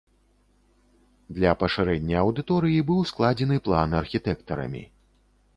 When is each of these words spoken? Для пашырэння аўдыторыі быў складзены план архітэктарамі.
Для 1.39 1.51
пашырэння 1.63 2.17
аўдыторыі 2.23 2.81
быў 2.89 2.99
складзены 3.13 3.57
план 3.69 3.89
архітэктарамі. 4.03 4.83